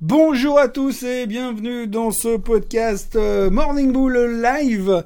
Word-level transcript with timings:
Bonjour 0.00 0.60
à 0.60 0.68
tous 0.68 1.02
et 1.02 1.26
bienvenue 1.26 1.88
dans 1.88 2.12
ce 2.12 2.36
podcast 2.36 3.16
euh, 3.16 3.50
Morning 3.50 3.90
Bull 3.90 4.40
Live. 4.40 5.02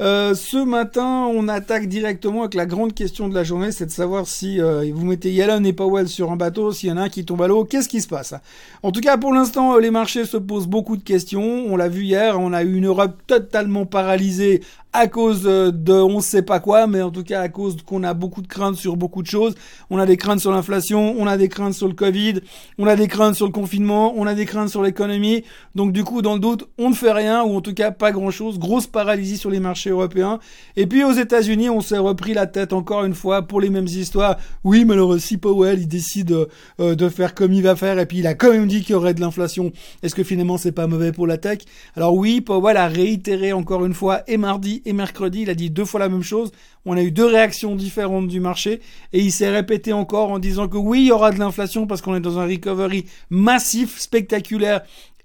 Euh, 0.00 0.34
ce 0.34 0.62
matin, 0.62 1.30
on 1.32 1.48
attaque 1.48 1.86
directement 1.86 2.40
avec 2.40 2.52
la 2.52 2.66
grande 2.66 2.92
question 2.92 3.30
de 3.30 3.34
la 3.34 3.42
journée, 3.42 3.72
c'est 3.72 3.86
de 3.86 3.90
savoir 3.90 4.26
si 4.26 4.60
euh, 4.60 4.84
vous 4.92 5.06
mettez 5.06 5.32
Yellen 5.32 5.64
et 5.64 5.72
Powell 5.72 6.08
sur 6.08 6.30
un 6.30 6.36
bateau, 6.36 6.72
s'il 6.72 6.90
y 6.90 6.92
en 6.92 6.98
a 6.98 7.04
un 7.04 7.08
qui 7.08 7.24
tombe 7.24 7.40
à 7.40 7.48
l'eau, 7.48 7.64
qu'est-ce 7.64 7.88
qui 7.88 8.02
se 8.02 8.08
passe? 8.08 8.34
En 8.82 8.92
tout 8.92 9.00
cas, 9.00 9.16
pour 9.16 9.32
l'instant, 9.32 9.78
les 9.78 9.90
marchés 9.90 10.26
se 10.26 10.36
posent 10.36 10.66
beaucoup 10.66 10.98
de 10.98 11.02
questions. 11.02 11.64
On 11.68 11.76
l'a 11.76 11.88
vu 11.88 12.02
hier, 12.02 12.38
on 12.38 12.52
a 12.52 12.64
eu 12.64 12.76
une 12.76 12.86
Europe 12.86 13.16
totalement 13.26 13.86
paralysée 13.86 14.60
à 14.94 15.08
cause 15.08 15.42
de 15.42 15.92
on 15.92 16.16
ne 16.16 16.20
sait 16.20 16.42
pas 16.42 16.60
quoi, 16.60 16.86
mais 16.86 17.02
en 17.02 17.10
tout 17.10 17.24
cas 17.24 17.40
à 17.40 17.48
cause 17.48 17.78
qu'on 17.84 18.04
a 18.04 18.14
beaucoup 18.14 18.42
de 18.42 18.46
craintes 18.46 18.76
sur 18.76 18.96
beaucoup 18.96 19.22
de 19.22 19.26
choses. 19.26 19.56
On 19.90 19.98
a 19.98 20.06
des 20.06 20.16
craintes 20.16 20.38
sur 20.38 20.52
l'inflation, 20.52 21.16
on 21.18 21.26
a 21.26 21.36
des 21.36 21.48
craintes 21.48 21.74
sur 21.74 21.88
le 21.88 21.94
Covid, 21.94 22.34
on 22.78 22.86
a 22.86 22.94
des 22.94 23.08
craintes 23.08 23.34
sur 23.34 23.46
le 23.46 23.52
confinement, 23.52 24.14
des 24.34 24.46
craintes 24.46 24.68
sur 24.68 24.82
l'économie. 24.82 25.44
Donc 25.74 25.92
du 25.92 26.04
coup, 26.04 26.22
dans 26.22 26.34
le 26.34 26.40
doute, 26.40 26.68
on 26.78 26.90
ne 26.90 26.94
fait 26.94 27.12
rien, 27.12 27.42
ou 27.42 27.56
en 27.56 27.60
tout 27.60 27.74
cas 27.74 27.90
pas 27.90 28.12
grand-chose. 28.12 28.58
Grosse 28.58 28.86
paralysie 28.86 29.36
sur 29.36 29.50
les 29.50 29.60
marchés 29.60 29.90
européens. 29.90 30.38
Et 30.76 30.86
puis 30.86 31.04
aux 31.04 31.12
États-Unis, 31.12 31.70
on 31.70 31.80
s'est 31.80 31.98
repris 31.98 32.34
la 32.34 32.46
tête 32.46 32.72
encore 32.72 33.04
une 33.04 33.14
fois 33.14 33.42
pour 33.42 33.60
les 33.60 33.70
mêmes 33.70 33.86
histoires. 33.86 34.36
Oui, 34.64 34.86
alors 34.90 35.18
si 35.18 35.38
Powell, 35.38 35.80
il 35.80 35.88
décide 35.88 36.46
euh, 36.80 36.94
de 36.94 37.08
faire 37.08 37.34
comme 37.34 37.52
il 37.52 37.62
va 37.62 37.76
faire, 37.76 37.98
et 37.98 38.06
puis 38.06 38.18
il 38.18 38.26
a 38.26 38.34
quand 38.34 38.50
même 38.50 38.66
dit 38.66 38.82
qu'il 38.82 38.92
y 38.92 38.94
aurait 38.94 39.14
de 39.14 39.20
l'inflation, 39.20 39.72
est-ce 40.02 40.14
que 40.14 40.22
finalement 40.22 40.56
c'est 40.56 40.72
pas 40.72 40.86
mauvais 40.86 41.12
pour 41.12 41.26
la 41.26 41.38
tech? 41.38 41.58
Alors 41.96 42.14
oui, 42.14 42.40
Powell 42.40 42.76
a 42.76 42.86
réitéré 42.86 43.52
encore 43.52 43.84
une 43.84 43.94
fois, 43.94 44.22
et 44.28 44.36
mardi 44.36 44.82
et 44.84 44.92
mercredi, 44.92 45.42
il 45.42 45.50
a 45.50 45.54
dit 45.54 45.70
deux 45.70 45.84
fois 45.84 46.00
la 46.00 46.08
même 46.08 46.22
chose. 46.22 46.52
On 46.86 46.96
a 46.96 47.02
eu 47.02 47.10
deux 47.10 47.24
réactions 47.24 47.76
différentes 47.76 48.28
du 48.28 48.40
marché 48.40 48.80
et 49.14 49.20
il 49.20 49.32
s'est 49.32 49.48
répété 49.48 49.94
encore 49.94 50.30
en 50.30 50.38
disant 50.38 50.68
que 50.68 50.76
oui, 50.76 51.00
il 51.00 51.06
y 51.06 51.12
aura 51.12 51.30
de 51.30 51.38
l'inflation 51.38 51.86
parce 51.86 52.02
qu'on 52.02 52.14
est 52.14 52.20
dans 52.20 52.38
un 52.38 52.46
recovery 52.46 53.06
massif, 53.30 53.98
spectaculaire 53.98 54.23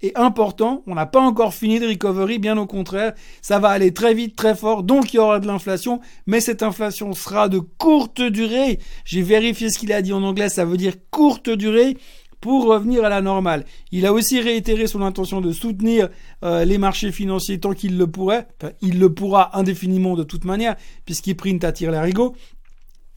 et 0.02 0.12
important. 0.14 0.82
On 0.86 0.94
n'a 0.94 1.06
pas 1.06 1.20
encore 1.20 1.54
fini 1.54 1.78
de 1.78 1.88
recovery, 1.88 2.38
bien 2.38 2.56
au 2.56 2.66
contraire. 2.66 3.12
Ça 3.42 3.58
va 3.58 3.68
aller 3.68 3.92
très 3.92 4.14
vite, 4.14 4.36
très 4.36 4.54
fort, 4.54 4.82
donc 4.82 5.12
il 5.12 5.16
y 5.16 5.20
aura 5.20 5.40
de 5.40 5.46
l'inflation, 5.46 6.00
mais 6.26 6.40
cette 6.40 6.62
inflation 6.62 7.12
sera 7.12 7.48
de 7.48 7.58
courte 7.58 8.22
durée. 8.22 8.78
J'ai 9.04 9.22
vérifié 9.22 9.70
ce 9.70 9.78
qu'il 9.78 9.92
a 9.92 10.02
dit 10.02 10.12
en 10.12 10.22
anglais, 10.22 10.48
ça 10.48 10.64
veut 10.64 10.76
dire 10.76 10.94
courte 11.10 11.50
durée 11.50 11.96
pour 12.40 12.64
revenir 12.64 13.04
à 13.04 13.10
la 13.10 13.20
normale. 13.20 13.66
Il 13.92 14.06
a 14.06 14.14
aussi 14.14 14.40
réitéré 14.40 14.86
son 14.86 15.02
intention 15.02 15.42
de 15.42 15.52
soutenir 15.52 16.08
euh, 16.42 16.64
les 16.64 16.78
marchés 16.78 17.12
financiers 17.12 17.60
tant 17.60 17.74
qu'il 17.74 17.98
le 17.98 18.06
pourrait. 18.06 18.48
il 18.80 18.98
le 18.98 19.12
pourra 19.12 19.58
indéfiniment 19.58 20.16
de 20.16 20.24
toute 20.24 20.44
manière, 20.44 20.76
puisqu'il 21.04 21.36
print 21.36 21.62
à 21.64 21.72
tir 21.72 21.90
l'arigot. 21.90 22.34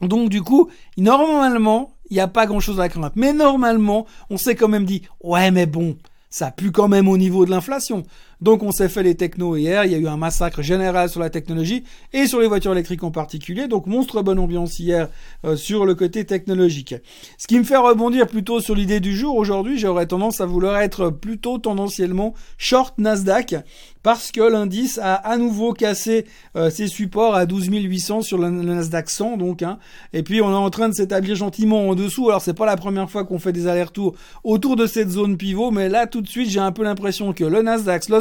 Donc 0.02 0.28
du 0.28 0.42
coup, 0.42 0.68
normalement, 0.98 1.93
il 2.10 2.14
n'y 2.14 2.20
a 2.20 2.28
pas 2.28 2.46
grand-chose 2.46 2.80
à 2.80 2.88
craindre. 2.88 3.10
Mais 3.16 3.32
normalement, 3.32 4.06
on 4.30 4.36
s'est 4.36 4.54
quand 4.54 4.68
même 4.68 4.84
dit, 4.84 5.02
ouais 5.22 5.50
mais 5.50 5.66
bon, 5.66 5.96
ça 6.30 6.50
pue 6.50 6.72
quand 6.72 6.88
même 6.88 7.08
au 7.08 7.16
niveau 7.16 7.44
de 7.44 7.50
l'inflation. 7.50 8.02
Donc 8.44 8.62
on 8.62 8.72
s'est 8.72 8.90
fait 8.90 9.02
les 9.02 9.14
technos 9.14 9.56
hier, 9.56 9.86
il 9.86 9.92
y 9.92 9.94
a 9.94 9.98
eu 9.98 10.06
un 10.06 10.18
massacre 10.18 10.60
général 10.60 11.08
sur 11.08 11.18
la 11.18 11.30
technologie 11.30 11.82
et 12.12 12.26
sur 12.26 12.40
les 12.40 12.46
voitures 12.46 12.72
électriques 12.72 13.02
en 13.02 13.10
particulier. 13.10 13.68
Donc 13.68 13.86
monstre 13.86 14.20
bonne 14.20 14.38
ambiance 14.38 14.78
hier 14.78 15.08
euh, 15.46 15.56
sur 15.56 15.86
le 15.86 15.94
côté 15.94 16.26
technologique. 16.26 16.94
Ce 17.38 17.46
qui 17.46 17.58
me 17.58 17.64
fait 17.64 17.78
rebondir 17.78 18.26
plutôt 18.26 18.60
sur 18.60 18.74
l'idée 18.74 19.00
du 19.00 19.16
jour, 19.16 19.34
aujourd'hui 19.36 19.78
j'aurais 19.78 20.04
tendance 20.04 20.42
à 20.42 20.46
vouloir 20.46 20.76
être 20.76 21.08
plutôt 21.08 21.56
tendanciellement 21.56 22.34
short 22.58 22.98
Nasdaq 22.98 23.54
parce 24.02 24.30
que 24.30 24.42
l'indice 24.42 24.98
a 24.98 25.14
à 25.14 25.38
nouveau 25.38 25.72
cassé 25.72 26.26
euh, 26.54 26.68
ses 26.68 26.88
supports 26.88 27.34
à 27.34 27.46
12 27.46 27.68
800 27.72 28.20
sur 28.20 28.36
le, 28.36 28.50
Nasdaq 28.50 29.08
100 29.08 29.38
donc 29.38 29.62
hein. 29.62 29.78
et 30.12 30.22
puis 30.22 30.42
on 30.42 30.50
est 30.50 30.54
en 30.54 30.68
train 30.68 30.90
de 30.90 30.94
s'établir 30.94 31.34
gentiment 31.34 31.88
en 31.88 31.94
dessous 31.94 32.28
alors 32.28 32.42
c'est 32.42 32.52
pas 32.52 32.66
la 32.66 32.76
première 32.76 33.08
fois 33.08 33.24
qu'on 33.24 33.38
fait 33.38 33.52
des 33.52 33.66
allers-retours 33.66 34.14
autour 34.44 34.76
de 34.76 34.86
cette 34.86 35.08
zone 35.08 35.38
pivot 35.38 35.70
mais 35.70 35.88
là 35.88 36.06
tout 36.06 36.20
de 36.20 36.28
suite 36.28 36.50
j'ai 36.50 36.60
un 36.60 36.72
peu 36.72 36.84
l'impression 36.84 37.32
que 37.32 37.44
le 37.44 37.62
Nasdaq, 37.62 38.10
le 38.10 38.20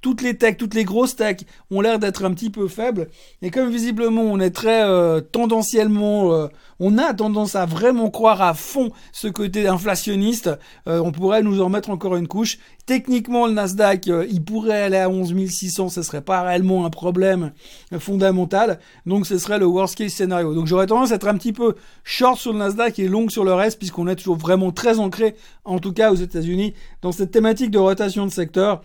toutes 0.00 0.22
les 0.22 0.36
techs, 0.36 0.56
toutes 0.56 0.74
les 0.74 0.84
grosses 0.84 1.16
techs 1.16 1.46
ont 1.70 1.80
l'air 1.80 1.98
d'être 1.98 2.24
un 2.24 2.32
petit 2.32 2.50
peu 2.50 2.68
faibles. 2.68 3.08
Et 3.42 3.50
comme 3.50 3.70
visiblement 3.70 4.22
on 4.22 4.40
est 4.40 4.50
très 4.50 4.84
euh, 4.84 5.20
tendanciellement, 5.20 6.32
euh, 6.32 6.48
on 6.78 6.98
a 6.98 7.14
tendance 7.14 7.54
à 7.54 7.66
vraiment 7.66 8.10
croire 8.10 8.42
à 8.42 8.54
fond 8.54 8.90
ce 9.12 9.28
côté 9.28 9.66
inflationniste, 9.66 10.50
euh, 10.86 11.00
on 11.00 11.12
pourrait 11.12 11.42
nous 11.42 11.60
en 11.60 11.68
mettre 11.68 11.90
encore 11.90 12.16
une 12.16 12.28
couche. 12.28 12.58
Techniquement, 12.86 13.48
le 13.48 13.52
Nasdaq, 13.52 14.06
il 14.06 14.44
pourrait 14.44 14.82
aller 14.82 14.98
à 14.98 15.10
11 15.10 15.34
600, 15.48 15.88
ce 15.88 16.02
serait 16.02 16.20
pas 16.20 16.42
réellement 16.42 16.86
un 16.86 16.90
problème 16.90 17.52
fondamental. 17.98 18.78
Donc 19.06 19.26
ce 19.26 19.38
serait 19.38 19.58
le 19.58 19.66
worst 19.66 19.96
case 19.96 20.12
scénario. 20.12 20.54
Donc 20.54 20.66
j'aurais 20.66 20.86
tendance 20.86 21.10
à 21.10 21.16
être 21.16 21.26
un 21.26 21.36
petit 21.36 21.52
peu 21.52 21.74
short 22.04 22.38
sur 22.38 22.52
le 22.52 22.60
Nasdaq 22.60 23.00
et 23.00 23.08
long 23.08 23.28
sur 23.28 23.44
le 23.44 23.54
reste, 23.54 23.78
puisqu'on 23.78 24.06
est 24.06 24.14
toujours 24.14 24.36
vraiment 24.36 24.70
très 24.70 25.00
ancré, 25.00 25.34
en 25.64 25.80
tout 25.80 25.92
cas 25.92 26.12
aux 26.12 26.16
États-Unis, 26.16 26.74
dans 27.02 27.10
cette 27.10 27.32
thématique 27.32 27.72
de 27.72 27.78
rotation 27.78 28.24
de 28.24 28.30
secteur 28.30 28.82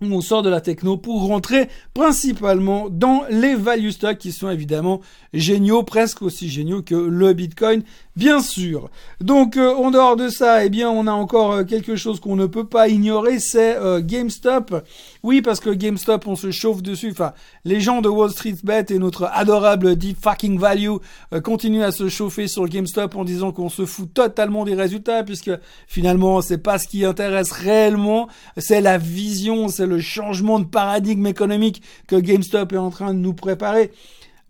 on 0.00 0.20
sort 0.20 0.42
de 0.42 0.50
la 0.50 0.60
techno 0.60 0.96
pour 0.96 1.26
rentrer 1.26 1.68
principalement 1.92 2.88
dans 2.88 3.24
les 3.30 3.54
value 3.54 3.90
stocks 3.90 4.18
qui 4.18 4.32
sont 4.32 4.50
évidemment 4.50 5.00
géniaux, 5.32 5.82
presque 5.82 6.22
aussi 6.22 6.48
géniaux 6.48 6.82
que 6.82 6.94
le 6.94 7.32
Bitcoin, 7.32 7.82
bien 8.16 8.40
sûr. 8.40 8.90
Donc 9.20 9.56
euh, 9.56 9.74
en 9.74 9.90
dehors 9.90 10.16
de 10.16 10.28
ça, 10.28 10.64
eh 10.64 10.68
bien 10.68 10.88
on 10.88 11.06
a 11.06 11.12
encore 11.12 11.52
euh, 11.52 11.64
quelque 11.64 11.96
chose 11.96 12.20
qu'on 12.20 12.36
ne 12.36 12.46
peut 12.46 12.66
pas 12.66 12.88
ignorer, 12.88 13.38
c'est 13.40 13.76
euh, 13.76 14.00
GameStop. 14.00 14.84
Oui, 15.22 15.42
parce 15.42 15.60
que 15.60 15.70
GameStop, 15.70 16.26
on 16.26 16.36
se 16.36 16.50
chauffe 16.50 16.82
dessus. 16.82 17.10
Enfin, 17.10 17.32
les 17.64 17.80
gens 17.80 18.00
de 18.00 18.08
Wall 18.08 18.30
Street 18.30 18.56
Bet 18.62 18.86
et 18.90 18.98
notre 18.98 19.24
adorable 19.32 19.96
Deep 19.96 20.18
Fucking 20.22 20.58
Value 20.58 20.96
continuent 21.42 21.82
à 21.82 21.90
se 21.90 22.08
chauffer 22.08 22.46
sur 22.46 22.66
GameStop 22.68 23.16
en 23.16 23.24
disant 23.24 23.52
qu'on 23.52 23.68
se 23.68 23.84
fout 23.84 24.12
totalement 24.12 24.64
des 24.64 24.74
résultats, 24.74 25.24
puisque 25.24 25.50
finalement 25.86 26.40
c'est 26.40 26.58
pas 26.58 26.78
ce 26.78 26.86
qui 26.86 27.04
intéresse 27.04 27.50
réellement, 27.50 28.28
c'est 28.56 28.80
la 28.80 28.98
vision, 28.98 29.68
c'est 29.68 29.86
le 29.86 30.00
changement 30.00 30.58
de 30.58 30.64
paradigme 30.64 31.26
économique 31.26 31.82
que 32.06 32.16
GameStop 32.16 32.72
est 32.72 32.78
en 32.78 32.90
train 32.90 33.12
de 33.14 33.18
nous 33.18 33.34
préparer. 33.34 33.90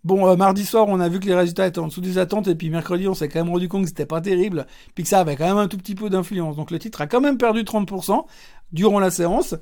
Bon, 0.05 0.29
euh, 0.29 0.37
mardi 0.37 0.65
soir, 0.65 0.85
on 0.87 1.01
a 1.01 1.09
vu 1.09 1.19
que 1.19 1.25
les 1.25 1.35
résultats 1.35 1.67
étaient 1.67 1.79
en 1.79 1.87
dessous 1.87 1.99
des 1.99 2.17
attentes, 2.17 2.47
et 2.47 2.55
puis 2.55 2.69
mercredi, 2.69 3.05
on 3.09 3.13
s'est 3.13 3.27
quand 3.27 3.39
même 3.43 3.51
rendu 3.51 3.67
compte 3.67 3.83
que 3.83 3.89
c'était 3.89 4.05
pas 4.05 4.21
terrible, 4.21 4.65
puis 4.95 5.03
que 5.03 5.09
ça 5.09 5.19
avait 5.19 5.35
quand 5.35 5.45
même 5.45 5.57
un 5.57 5.67
tout 5.67 5.75
petit 5.75 5.93
peu 5.93 6.09
d'influence. 6.09 6.55
Donc 6.55 6.71
le 6.71 6.79
titre 6.79 7.01
a 7.01 7.07
quand 7.07 7.19
même 7.19 7.37
perdu 7.37 7.63
30% 7.63 8.23
durant 8.71 8.99
la 8.99 9.11
séance. 9.11 9.55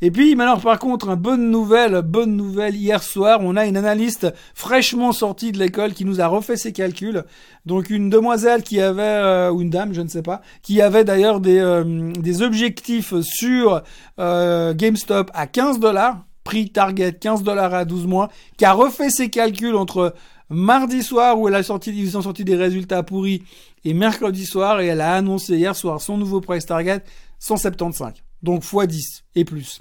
Et 0.00 0.10
puis, 0.10 0.38
alors 0.40 0.60
par 0.60 0.78
contre, 0.78 1.08
une 1.08 1.14
bonne 1.16 1.50
nouvelle, 1.50 2.02
bonne 2.02 2.36
nouvelle, 2.36 2.76
hier 2.76 3.02
soir, 3.02 3.40
on 3.42 3.56
a 3.56 3.66
une 3.66 3.76
analyste 3.76 4.32
fraîchement 4.54 5.12
sortie 5.12 5.52
de 5.52 5.58
l'école 5.58 5.92
qui 5.92 6.04
nous 6.04 6.20
a 6.20 6.26
refait 6.26 6.56
ses 6.56 6.72
calculs. 6.72 7.24
Donc 7.66 7.90
une 7.90 8.10
demoiselle 8.10 8.62
qui 8.62 8.80
avait, 8.80 9.02
euh, 9.02 9.50
ou 9.50 9.62
une 9.62 9.70
dame, 9.70 9.92
je 9.92 10.00
ne 10.00 10.08
sais 10.08 10.22
pas, 10.22 10.42
qui 10.62 10.80
avait 10.80 11.04
d'ailleurs 11.04 11.40
des, 11.40 11.58
euh, 11.58 12.12
des 12.12 12.42
objectifs 12.42 13.14
sur 13.20 13.82
GameStop 14.18 15.30
à 15.34 15.46
15 15.46 15.80
dollars 15.80 16.24
prix 16.44 16.70
target 16.70 17.14
15 17.14 17.42
dollars 17.42 17.74
à 17.74 17.84
12 17.84 18.06
mois, 18.06 18.28
qui 18.56 18.64
a 18.64 18.72
refait 18.72 19.10
ses 19.10 19.30
calculs 19.30 19.74
entre 19.74 20.14
mardi 20.50 21.02
soir 21.02 21.38
où 21.38 21.48
elle 21.48 21.54
a 21.54 21.62
sorti, 21.62 21.90
ils 21.90 22.16
ont 22.16 22.22
sorti 22.22 22.44
des 22.44 22.56
résultats 22.56 23.02
pourris 23.02 23.42
et 23.84 23.94
mercredi 23.94 24.44
soir 24.44 24.80
et 24.80 24.86
elle 24.86 25.00
a 25.00 25.14
annoncé 25.14 25.56
hier 25.56 25.74
soir 25.74 26.00
son 26.00 26.16
nouveau 26.18 26.40
price 26.40 26.66
target 26.66 27.02
175. 27.38 28.23
Donc 28.44 28.64
x 28.64 28.86
10 28.86 29.24
et 29.34 29.44
plus. 29.44 29.80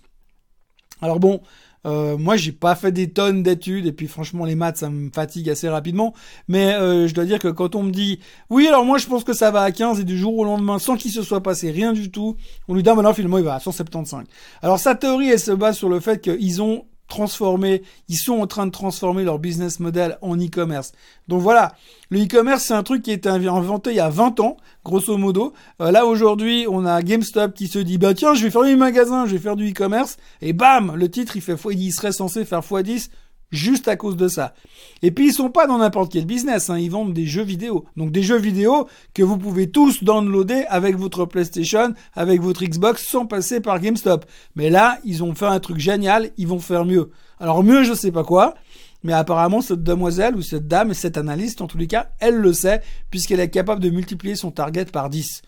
Alors 1.02 1.20
bon, 1.20 1.42
euh, 1.86 2.18
moi, 2.18 2.38
j'ai 2.38 2.52
pas 2.52 2.76
fait 2.76 2.92
des 2.92 3.12
tonnes 3.12 3.44
d'études 3.44 3.86
et 3.86 3.92
puis 3.92 4.08
franchement, 4.08 4.46
les 4.46 4.56
maths, 4.56 4.78
ça 4.78 4.90
me 4.90 5.10
fatigue 5.14 5.50
assez 5.50 5.68
rapidement. 5.68 6.14
Mais 6.48 6.74
euh, 6.74 7.08
je 7.08 7.14
dois 7.14 7.26
dire 7.26 7.40
que 7.40 7.50
quand 7.50 7.76
on 7.76 7.84
me 7.84 7.92
dit, 7.92 8.20
oui, 8.50 8.68
alors 8.68 8.86
moi, 8.86 8.98
je 8.98 9.08
pense 9.08 9.24
que 9.24 9.34
ça 9.34 9.52
va 9.52 9.62
à 9.64 9.72
15 9.72 10.00
et 10.00 10.04
du 10.04 10.18
jour 10.18 10.38
au 10.38 10.46
lendemain, 10.46 10.80
sans 10.80 10.96
qu'il 10.96 11.12
se 11.12 11.24
soit 11.24 11.44
passé 11.44 11.72
rien 11.72 11.94
du 11.94 12.10
tout, 12.10 12.38
on 12.68 12.74
lui 12.74 12.84
dit, 12.84 12.90
ah, 12.90 12.96
maintenant, 12.96 13.14
finalement, 13.14 13.38
il 13.38 13.44
va 13.44 13.56
à 13.56 13.60
175. 13.60 14.24
Alors 14.62 14.80
sa 14.80 14.96
théorie, 14.96 15.30
elle 15.30 15.40
se 15.40 15.52
base 15.52 15.78
sur 15.78 15.90
le 15.90 16.00
fait 16.00 16.22
qu'ils 16.22 16.62
ont 16.62 16.86
transformer, 17.08 17.84
ils 18.10 18.18
sont 18.18 18.40
en 18.40 18.48
train 18.48 18.66
de 18.66 18.72
transformer 18.72 19.24
leur 19.24 19.40
business 19.40 19.80
model 19.80 20.18
en 20.22 20.38
e-commerce. 20.38 20.92
Donc 21.28 21.42
voilà, 21.42 21.74
le 22.10 22.24
e-commerce 22.24 22.66
c'est 22.66 22.74
un 22.74 22.84
truc 22.84 23.04
qui 23.04 23.12
a 23.12 23.14
été 23.14 23.30
inventé 23.30 23.92
il 23.92 23.98
y 23.98 24.00
a 24.00 24.10
20 24.10 24.40
ans, 24.40 24.58
grosso 24.84 25.18
modo. 25.18 25.54
Euh, 25.82 25.92
là 25.92 26.06
aujourd'hui, 26.06 26.66
on 26.70 26.86
a 26.86 27.02
GameStop 27.02 27.54
qui 27.54 27.68
se 27.68 27.80
dit 27.80 27.98
bah 27.98 28.14
tiens, 28.14 28.34
je 28.34 28.44
vais 28.44 28.52
faire 28.52 28.64
du 28.64 28.76
magasin, 28.76 29.26
je 29.26 29.32
vais 29.32 29.40
faire 29.40 29.56
du 29.56 29.72
e-commerce 29.72 30.18
et 30.42 30.54
bam, 30.54 30.96
le 30.96 31.10
titre 31.10 31.36
il 31.38 31.44
il 31.72 31.92
serait 31.92 32.12
censé 32.12 32.46
faire 32.46 32.62
x10 32.62 33.10
juste 33.54 33.88
à 33.88 33.96
cause 33.96 34.18
de 34.18 34.28
ça. 34.28 34.54
Et 35.02 35.12
puis 35.12 35.28
ils 35.28 35.34
sont 35.34 35.50
pas 35.50 35.68
dans 35.68 35.78
n'importe 35.78 36.12
quel 36.12 36.26
business, 36.26 36.70
hein. 36.70 36.78
ils 36.78 36.92
vendent 36.92 37.14
des 37.14 37.26
jeux 37.26 37.44
vidéo. 37.44 37.86
Donc 37.96 38.12
des 38.12 38.24
jeux 38.24 38.38
vidéo 38.38 38.88
que 39.14 39.24
vous 39.24 39.38
pouvez 39.38 39.70
tous 39.70 40.04
downloader 40.04 40.66
avec 40.68 40.98
votre 40.98 41.26
PlayStation, 41.26 41.94
avec 42.14 42.42
votre 42.42 42.66
Xbox, 42.66 43.08
sans 43.08 43.26
passer 43.26 43.62
par 43.62 43.80
GameStop. 43.80 44.26
Mais 44.56 44.70
là, 44.70 44.98
ils 45.06 45.24
ont 45.24 45.36
fait 45.36 45.46
un 45.46 45.60
truc 45.60 45.78
génial, 45.78 46.32
ils 46.38 46.48
vont 46.48 46.60
faire 46.60 46.86
mieux. 46.86 47.12
Alors 47.40 47.64
mieux, 47.64 47.84
je 47.84 47.94
sais 47.94 48.12
pas 48.12 48.24
quoi. 48.24 48.56
Mais 49.04 49.14
apparemment, 49.14 49.62
cette 49.62 49.84
demoiselle 49.84 50.36
ou 50.36 50.42
cette 50.42 50.68
dame, 50.68 50.94
cette 50.94 51.18
analyste, 51.18 51.62
en 51.62 51.68
tous 51.68 51.78
les 51.78 51.88
cas, 51.88 52.10
elle 52.20 52.36
le 52.36 52.54
sait, 52.54 52.82
puisqu'elle 53.12 53.42
est 53.42 53.50
capable 53.50 53.82
de 53.82 53.90
multiplier 53.90 54.36
son 54.36 54.52
target 54.52 54.86
par 54.86 55.10
10. 55.10 55.42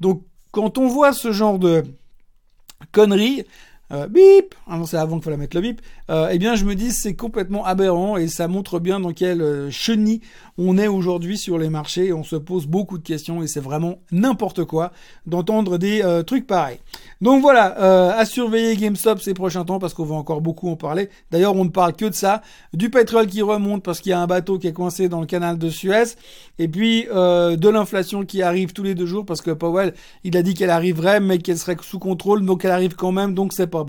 Donc, 0.00 0.24
quand 0.50 0.78
on 0.78 0.88
voit 0.88 1.12
ce 1.12 1.30
genre 1.30 1.58
de 1.58 1.84
conneries, 2.90 3.44
euh, 3.92 4.06
bip, 4.06 4.54
ah 4.66 4.78
non 4.78 4.86
c'est 4.86 4.96
avant 4.96 5.16
qu'il 5.16 5.24
fallait 5.24 5.36
mettre 5.36 5.54
le 5.54 5.62
bip, 5.62 5.82
euh, 6.08 6.28
eh 6.30 6.38
bien 6.38 6.54
je 6.54 6.64
me 6.64 6.74
dis 6.74 6.92
c'est 6.92 7.14
complètement 7.14 7.66
aberrant 7.66 8.16
et 8.16 8.26
ça 8.26 8.48
montre 8.48 8.80
bien 8.80 9.00
dans 9.00 9.12
quel 9.12 9.42
euh, 9.42 9.70
chenille 9.70 10.22
on 10.56 10.78
est 10.78 10.88
aujourd'hui 10.88 11.36
sur 11.36 11.58
les 11.58 11.68
marchés. 11.68 12.12
On 12.12 12.24
se 12.24 12.36
pose 12.36 12.66
beaucoup 12.66 12.96
de 12.96 13.02
questions 13.02 13.42
et 13.42 13.46
c'est 13.46 13.60
vraiment 13.60 13.98
n'importe 14.10 14.64
quoi 14.64 14.92
d'entendre 15.26 15.78
des 15.78 16.02
trucs 16.26 16.46
pareils. 16.46 16.78
Donc 17.22 17.40
voilà, 17.40 18.14
à 18.14 18.24
surveiller 18.26 18.76
GameStop 18.76 19.20
ces 19.20 19.32
prochains 19.32 19.64
temps 19.64 19.78
parce 19.78 19.94
qu'on 19.94 20.04
va 20.04 20.14
encore 20.14 20.42
beaucoup 20.42 20.68
en 20.68 20.76
parler. 20.76 21.08
D'ailleurs, 21.30 21.56
on 21.56 21.64
ne 21.64 21.70
parle 21.70 21.94
que 21.94 22.04
de 22.04 22.14
ça, 22.14 22.42
du 22.74 22.90
pétrole 22.90 23.28
qui 23.28 23.40
remonte 23.40 23.82
parce 23.82 24.00
qu'il 24.00 24.10
y 24.10 24.12
a 24.12 24.20
un 24.20 24.26
bateau 24.26 24.58
qui 24.58 24.66
est 24.66 24.74
coincé 24.74 25.08
dans 25.08 25.20
le 25.20 25.26
canal 25.26 25.56
de 25.56 25.70
Suez, 25.70 26.16
et 26.58 26.68
puis 26.68 27.04
de 27.04 27.68
l'inflation 27.68 28.26
qui 28.26 28.42
arrive 28.42 28.74
tous 28.74 28.82
les 28.82 28.94
deux 28.94 29.06
jours 29.06 29.24
parce 29.24 29.40
que 29.40 29.52
Powell, 29.52 29.94
il 30.22 30.36
a 30.36 30.42
dit 30.42 30.52
qu'elle 30.52 30.70
arriverait, 30.70 31.20
mais 31.20 31.38
qu'elle 31.38 31.58
serait 31.58 31.76
sous 31.80 31.98
contrôle, 31.98 32.44
donc 32.44 32.66
elle 32.66 32.72
arrive 32.72 32.94
quand 32.94 33.12
même, 33.12 33.32
donc 33.34 33.54
c'est 33.54 33.66
pas 33.66 33.81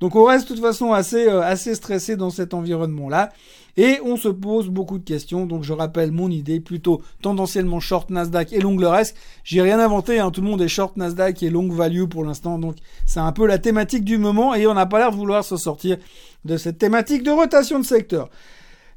Donc 0.00 0.16
on 0.16 0.24
reste 0.24 0.48
de 0.48 0.54
toute 0.54 0.62
façon 0.62 0.92
assez 0.92 1.28
assez 1.28 1.74
stressé 1.74 2.16
dans 2.16 2.30
cet 2.30 2.54
environnement 2.54 3.08
là. 3.08 3.30
Et 3.78 4.00
on 4.02 4.16
se 4.16 4.28
pose 4.28 4.68
beaucoup 4.68 4.98
de 4.98 5.04
questions. 5.04 5.44
Donc 5.44 5.62
je 5.62 5.72
rappelle 5.72 6.10
mon 6.10 6.30
idée, 6.30 6.60
plutôt 6.60 7.02
tendanciellement 7.20 7.78
short 7.80 8.08
Nasdaq 8.10 8.52
et 8.52 8.60
long 8.60 8.76
le 8.76 8.88
reste. 8.88 9.16
J'ai 9.44 9.60
rien 9.60 9.78
inventé, 9.78 10.18
hein. 10.18 10.30
tout 10.30 10.40
le 10.40 10.48
monde 10.48 10.62
est 10.62 10.68
short 10.68 10.96
Nasdaq 10.96 11.42
et 11.42 11.50
long 11.50 11.68
value 11.68 12.04
pour 12.04 12.24
l'instant. 12.24 12.58
Donc 12.58 12.76
c'est 13.04 13.20
un 13.20 13.32
peu 13.32 13.46
la 13.46 13.58
thématique 13.58 14.04
du 14.04 14.16
moment 14.16 14.54
et 14.54 14.66
on 14.66 14.74
n'a 14.74 14.86
pas 14.86 14.98
l'air 14.98 15.10
de 15.10 15.16
vouloir 15.16 15.44
se 15.44 15.56
sortir 15.56 15.98
de 16.44 16.56
cette 16.56 16.78
thématique 16.78 17.22
de 17.22 17.30
rotation 17.30 17.78
de 17.78 17.84
secteur. 17.84 18.30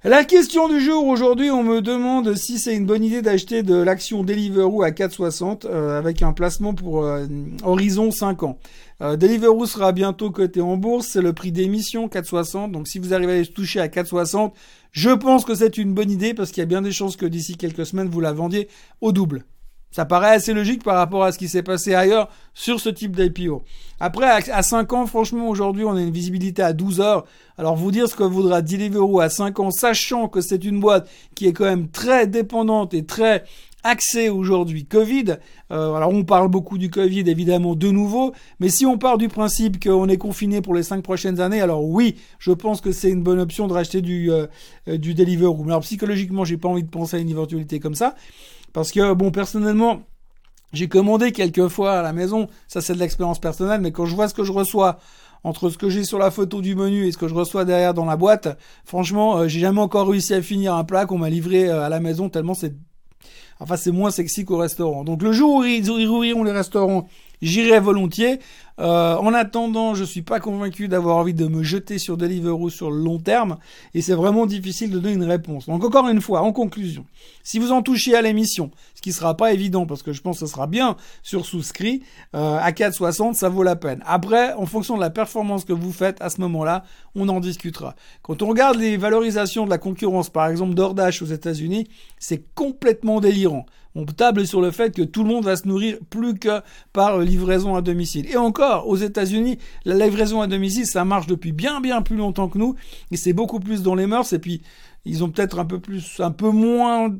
La 0.06 0.24
question 0.24 0.70
du 0.70 0.80
jour 0.80 1.08
aujourd'hui, 1.08 1.52
on 1.52 1.62
me 1.62 1.82
demande 1.82 2.34
si 2.38 2.58
c'est 2.58 2.74
une 2.74 2.86
bonne 2.86 3.04
idée 3.04 3.22
d'acheter 3.22 3.64
de 3.64 3.76
l'action 3.76 4.24
Deliveroo 4.24 4.82
à 4.82 4.92
4,60 4.92 5.66
euh, 5.66 6.00
avec 6.00 6.22
un 6.22 6.32
placement 6.32 6.74
pour 6.74 7.04
euh, 7.04 7.28
horizon 7.64 8.10
5 8.10 8.44
ans. 8.44 8.60
Euh, 9.02 9.18
Deliveroo 9.18 9.66
sera 9.66 9.92
bientôt 9.92 10.32
coté 10.32 10.62
en 10.62 10.78
bourse, 10.78 11.08
c'est 11.08 11.22
le 11.22 11.34
prix 11.34 11.52
d'émission 11.52 12.08
4,60. 12.08 12.72
Donc 12.72 12.88
si 12.88 12.98
vous 12.98 13.14
arrivez 13.14 13.40
à 13.42 13.44
se 13.44 13.52
toucher 13.52 13.82
à 13.82 13.90
4,60, 13.90 14.54
je 14.94 15.10
pense 15.10 15.44
que 15.44 15.54
c'est 15.54 15.78
une 15.78 15.94
bonne 15.94 16.12
idée 16.12 16.34
parce 16.34 16.52
qu'il 16.52 16.62
y 16.62 16.64
a 16.64 16.66
bien 16.66 16.82
des 16.82 16.94
chances 16.94 17.18
que 17.18 17.26
d'ici 17.26 17.58
quelques 17.58 17.86
semaines 17.86 18.08
vous 18.08 18.22
la 18.22 18.32
vendiez 18.32 18.70
au 19.02 19.12
double. 19.12 19.44
Ça 19.92 20.06
paraît 20.06 20.36
assez 20.36 20.54
logique 20.54 20.84
par 20.84 20.98
rapport 20.98 21.24
à 21.24 21.32
ce 21.32 21.40
qui 21.40 21.48
s'est 21.48 21.64
passé 21.64 21.96
ailleurs 21.96 22.30
sur 22.54 22.80
ce 22.80 22.90
type 22.90 23.16
d'IPO. 23.16 23.64
Après, 24.00 24.28
à 24.28 24.64
5 24.64 24.94
ans, 24.94 25.06
franchement, 25.08 25.50
aujourd'hui, 25.50 25.84
on 25.84 25.96
a 25.96 26.02
une 26.02 26.12
visibilité 26.12 26.62
à 26.62 26.74
12 26.74 27.02
heures. 27.02 27.26
Alors, 27.58 27.76
vous 27.76 27.92
dire 27.92 28.08
ce 28.08 28.16
que 28.16 28.24
voudra 28.24 28.62
Deliveroo 28.62 29.20
à 29.20 29.30
5 29.30 29.60
ans, 29.60 29.72
sachant 29.72 30.28
que 30.28 30.42
c'est 30.42 30.64
une 30.64 30.80
boîte 30.80 31.10
qui 31.36 31.48
est 31.48 31.54
quand 31.54 31.66
même 31.66 31.90
très 31.90 32.28
dépendante 32.28 32.94
et 32.94 33.06
très 33.06 33.44
axée 33.84 34.30
aujourd'hui 34.30 34.86
Covid. 34.86 35.38
Euh, 35.72 35.94
alors, 35.94 36.14
on 36.14 36.24
parle 36.24 36.50
beaucoup 36.50 36.78
du 36.78 36.90
Covid, 36.90 37.24
évidemment, 37.28 37.76
de 37.76 37.90
nouveau. 37.90 38.34
Mais 38.60 38.70
si 38.70 38.86
on 38.86 38.98
part 38.98 39.18
du 39.18 39.28
principe 39.28 39.84
qu'on 39.84 40.08
est 40.08 40.18
confiné 40.18 40.62
pour 40.62 40.76
les 40.76 40.84
5 40.84 41.02
prochaines 41.02 41.42
années, 41.42 41.62
alors 41.62 41.84
oui, 41.84 42.16
je 42.38 42.52
pense 42.52 42.80
que 42.80 42.92
c'est 42.92 43.10
une 43.10 43.24
bonne 43.24 43.40
option 43.40 43.68
de 43.68 43.74
racheter 43.74 44.02
du, 44.02 44.32
euh, 44.32 44.46
du 44.88 45.16
Deliveroo. 45.16 45.64
Mais 45.64 45.72
alors, 45.72 45.82
psychologiquement, 45.82 46.46
j'ai 46.46 46.58
pas 46.58 46.70
envie 46.70 46.84
de 46.84 46.90
penser 46.90 47.18
à 47.18 47.20
une 47.20 47.30
éventualité 47.30 47.80
comme 47.80 47.96
ça. 47.96 48.16
Parce 48.74 48.92
que, 48.92 49.14
bon, 49.14 49.32
personnellement, 49.32 50.04
j'ai 50.74 50.88
commandé 50.88 51.32
quelques 51.32 51.68
fois 51.68 52.00
à 52.00 52.02
la 52.02 52.14
maison, 52.14 52.48
ça 52.68 52.82
c'est 52.82 52.94
de 52.94 53.00
l'expérience 53.00 53.40
personnelle, 53.40 53.82
mais 53.82 53.92
quand 53.92 54.06
je 54.06 54.16
vois 54.16 54.28
ce 54.28 54.34
que 54.34 54.44
je 54.44 54.52
reçois 54.52 55.00
entre 55.44 55.70
ce 55.70 55.78
que 55.78 55.90
j'ai 55.90 56.04
sur 56.04 56.20
la 56.20 56.32
photo 56.32 56.62
du 56.62 56.76
menu 56.76 57.08
et 57.08 57.12
ce 57.12 57.18
que 57.18 57.28
je 57.28 57.34
reçois 57.34 57.66
derrière 57.66 57.94
dans 57.94 58.06
la 58.06 58.18
boîte, 58.18 58.58
franchement, 58.86 59.38
euh, 59.38 59.48
j'ai 59.48 59.60
jamais 59.60 59.82
encore 59.82 60.08
réussi 60.08 60.34
à 60.34 60.42
finir 60.42 60.76
un 60.76 60.84
plat 60.84 61.06
qu'on 61.06 61.18
m'a 61.18 61.30
livré 61.30 61.70
euh, 61.70 61.84
à 61.84 61.90
la 61.90 62.00
maison 62.00 62.30
tellement 62.30 62.54
c'est, 62.54 62.76
enfin 63.60 63.78
c'est 63.78 63.92
moins 63.92 64.12
sexy 64.12 64.46
qu'au 64.46 64.58
restaurant. 64.58 65.04
Donc 65.04 65.24
le 65.24 65.32
jour 65.32 65.56
où 65.56 65.64
ils 65.64 65.90
ouvriront 65.90 66.44
les 66.44 66.52
restaurants, 66.52 67.08
j'irai 67.42 67.80
volontiers. 67.80 68.40
Euh, 68.80 69.18
en 69.18 69.34
attendant, 69.34 69.94
je 69.94 70.06
suis 70.06 70.22
pas 70.22 70.40
convaincu 70.40 70.88
d'avoir 70.88 71.18
envie 71.18 71.34
de 71.34 71.48
me 71.48 71.64
jeter 71.64 71.98
sur 71.98 72.16
Deliveroo 72.16 72.70
sur 72.70 72.90
le 72.90 72.98
long 72.98 73.20
terme, 73.20 73.58
et 73.94 74.02
c'est 74.02 74.14
vraiment 74.14 74.46
difficile 74.46 74.90
de 74.90 75.00
donner 75.00 75.16
une 75.16 75.24
réponse. 75.24 75.66
Donc 75.66 75.84
encore 75.84 76.08
une 76.08 76.22
fois, 76.22 76.42
en 76.42 76.54
conclusion, 76.54 77.06
si 77.44 77.60
vous 77.60 77.74
en 77.74 77.82
touchez 77.82 78.16
à 78.16 78.22
l'émission, 78.22 78.72
ce 78.96 79.02
qui 79.02 79.12
sera 79.12 79.36
pas 79.36 79.52
évident 79.52 79.86
parce 79.86 80.02
que 80.02 80.14
je 80.14 80.22
pense 80.22 80.40
que 80.40 80.46
ce 80.46 80.52
sera 80.52 80.66
bien 80.66 80.96
sur 81.24 81.46
souscrit, 81.46 82.04
euh, 82.36 82.58
à 82.58 82.72
4,60, 82.72 83.34
ça 83.34 83.50
vaut 83.50 83.64
la 83.64 83.76
peine. 83.76 84.02
Après, 84.06 84.54
en 84.54 84.66
fonction 84.66 84.96
de 84.96 85.02
la 85.02 85.10
performance 85.10 85.66
que 85.66 85.74
vous 85.74 85.92
faites 85.92 86.22
à 86.22 86.30
ce 86.30 86.40
moment-là, 86.42 86.84
on 87.16 87.28
en 87.28 87.42
discutera. 87.42 87.96
Quand 88.22 88.42
on 88.42 88.48
regarde 88.48 88.78
les 88.78 88.96
valorisations 88.96 89.66
de 89.66 89.70
la 89.70 89.78
concurrence, 89.78 90.30
par 90.30 90.48
exemple 90.48 90.74
d'Ordash 90.74 91.22
aux 91.22 91.26
États-Unis, 91.26 91.90
c'est 92.18 92.46
complètement 92.56 93.20
délirant. 93.20 93.66
On 94.00 94.06
table 94.06 94.48
sur 94.48 94.62
le 94.62 94.72
fait 94.72 94.96
que 94.96 95.02
tout 95.02 95.24
le 95.24 95.30
monde 95.30 95.44
va 95.44 95.58
se 95.58 95.68
nourrir 95.68 95.98
plus 96.10 96.34
que 96.36 96.62
par 96.94 97.20
livraison 97.20 97.76
à 97.76 97.82
domicile. 97.82 98.28
Et 98.32 98.38
encore, 98.38 98.88
aux 98.88 98.96
États-Unis, 98.96 99.58
la 99.84 100.06
livraison 100.06 100.40
à 100.40 100.48
domicile, 100.48 100.86
ça 100.86 101.04
marche 101.04 101.28
depuis 101.28 101.52
bien 101.52 101.82
bien 101.82 102.02
plus 102.02 102.16
longtemps 102.16 102.48
que 102.48 102.58
nous, 102.58 102.76
et 103.12 103.18
c'est 103.18 103.34
beaucoup 103.34 103.60
plus 103.60 103.84
dans 103.84 103.96
les 103.96 104.08
mœurs. 104.08 104.32
Et 104.32 104.40
puis, 104.40 104.62
ils 105.04 105.22
ont 105.22 105.30
peut-être 105.30 105.60
un 105.60 105.66
peu 105.66 105.80
plus, 105.80 106.22
un 106.22 106.32
peu 106.32 106.50
moins, 106.50 107.14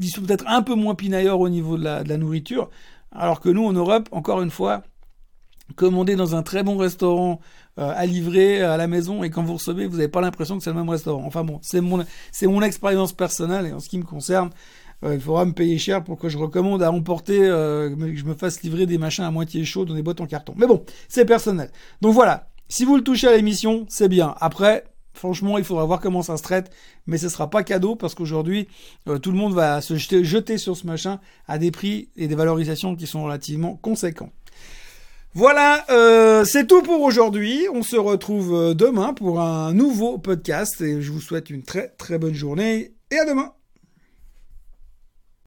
ils 0.00 0.10
sont 0.10 0.22
peut-être 0.22 0.44
un 0.46 0.62
peu 0.62 0.76
moins 0.76 0.94
pinailleurs 0.94 1.40
au 1.40 1.48
niveau 1.48 1.76
de 1.76 1.82
la, 1.82 2.16
nourriture, 2.16 2.70
alors 3.10 3.40
que 3.40 3.48
nous, 3.48 3.64
en 3.64 3.72
Europe, 3.72 4.08
encore 4.12 4.42
une 4.42 4.50
fois, 4.50 4.82
commander 5.74 6.14
dans 6.14 6.36
un 6.36 6.44
très 6.44 6.62
bon 6.62 6.76
restaurant 6.76 7.40
euh, 7.78 7.92
à 7.96 8.06
livrer 8.06 8.62
à 8.62 8.76
la 8.76 8.86
maison 8.86 9.24
et 9.24 9.30
quand 9.30 9.42
vous 9.42 9.54
recevez, 9.54 9.86
vous 9.86 9.96
n'avez 9.96 10.08
pas 10.08 10.20
l'impression 10.20 10.58
que 10.58 10.62
c'est 10.62 10.70
le 10.70 10.76
même 10.76 10.88
restaurant. 10.88 11.24
Enfin 11.24 11.42
bon, 11.42 11.58
c'est 11.62 11.80
mon 11.80 12.04
c'est 12.30 12.46
mon 12.46 12.60
expérience 12.62 13.12
personnelle 13.12 13.66
et 13.66 13.72
en 13.72 13.80
ce 13.80 13.88
qui 13.88 13.98
me 13.98 14.04
concerne, 14.04 14.50
euh, 14.50 14.50
il 15.04 15.20
faudra 15.20 15.44
me 15.44 15.52
payer 15.52 15.78
cher 15.78 16.04
pour 16.04 16.18
que 16.18 16.28
je 16.28 16.38
recommande 16.38 16.82
à 16.82 16.92
emporter, 16.92 17.40
euh, 17.42 17.90
que 17.90 18.16
je 18.16 18.24
me 18.24 18.34
fasse 18.34 18.62
livrer 18.62 18.86
des 18.86 18.98
machins 18.98 19.24
à 19.24 19.30
moitié 19.30 19.64
chauds 19.64 19.84
dans 19.84 19.94
des 19.94 20.02
boîtes 20.02 20.20
en 20.20 20.26
carton. 20.26 20.54
Mais 20.56 20.66
bon, 20.66 20.84
c'est 21.08 21.24
personnel. 21.24 21.70
Donc 22.00 22.14
voilà, 22.14 22.50
si 22.68 22.84
vous 22.84 22.96
le 22.96 23.02
touchez 23.02 23.28
à 23.28 23.36
l'émission, 23.36 23.84
c'est 23.88 24.08
bien. 24.08 24.34
Après, 24.40 24.84
franchement, 25.12 25.58
il 25.58 25.64
faudra 25.64 25.84
voir 25.84 26.00
comment 26.00 26.22
ça 26.22 26.36
se 26.36 26.42
traite, 26.42 26.70
mais 27.06 27.18
ce 27.18 27.28
sera 27.28 27.50
pas 27.50 27.62
cadeau 27.62 27.96
parce 27.96 28.14
qu'aujourd'hui, 28.14 28.68
euh, 29.08 29.18
tout 29.18 29.30
le 29.30 29.36
monde 29.36 29.54
va 29.54 29.80
se 29.80 29.96
jeter, 29.96 30.24
jeter 30.24 30.56
sur 30.56 30.76
ce 30.76 30.86
machin 30.86 31.20
à 31.48 31.58
des 31.58 31.70
prix 31.70 32.08
et 32.16 32.28
des 32.28 32.34
valorisations 32.34 32.96
qui 32.96 33.06
sont 33.06 33.24
relativement 33.24 33.76
conséquents. 33.76 34.30
Voilà, 35.34 35.84
euh, 35.90 36.44
c'est 36.44 36.66
tout 36.66 36.82
pour 36.82 37.00
aujourd'hui. 37.00 37.66
On 37.72 37.82
se 37.82 37.96
retrouve 37.96 38.54
euh, 38.54 38.74
demain 38.74 39.14
pour 39.14 39.40
un 39.40 39.72
nouveau 39.72 40.18
podcast 40.18 40.80
et 40.82 41.00
je 41.00 41.10
vous 41.10 41.22
souhaite 41.22 41.48
une 41.48 41.62
très 41.62 41.88
très 41.88 42.18
bonne 42.18 42.34
journée 42.34 42.92
et 43.10 43.18
à 43.18 43.24
demain. 43.24 43.52